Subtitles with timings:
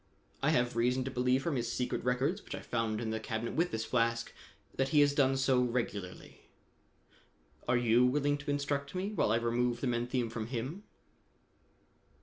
[0.41, 3.53] I have reason to believe from his secret records which I found in the cabinet
[3.53, 4.33] with this flask
[4.73, 6.41] that he has done so regularly.
[7.67, 10.85] Are you willing to instruct me while I remove the menthium from him?"